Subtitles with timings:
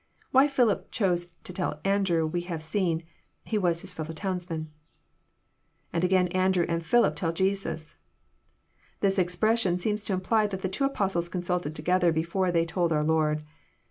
[0.31, 3.03] Why Philip chose to tell Andrew we have seen.
[3.45, 4.71] He was His fellow^ townsman.
[5.93, 7.97] lAnd again Andrew and Philip tell Jesus,]
[9.01, 13.03] This expression seems to imply that the two Apostles consulted together before they told our
[13.03, 13.43] Lord.